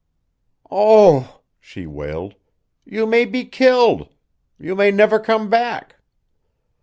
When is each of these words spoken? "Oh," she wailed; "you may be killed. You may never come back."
"Oh," 0.71 1.41
she 1.59 1.85
wailed; 1.85 2.33
"you 2.85 3.05
may 3.05 3.23
be 3.23 3.45
killed. 3.45 4.09
You 4.57 4.75
may 4.75 4.89
never 4.89 5.19
come 5.19 5.47
back." 5.47 5.97